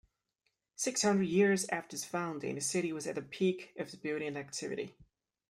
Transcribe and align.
Six 0.77 1.03
hundred 1.03 1.27
years 1.27 1.69
after 1.69 1.93
its 1.95 2.03
founding, 2.03 2.55
the 2.55 2.61
city 2.61 2.91
was 2.91 3.05
at 3.05 3.13
the 3.13 3.21
peak 3.21 3.71
of 3.77 3.85
its 3.85 3.93
building 3.95 4.35
activity. 4.35 4.95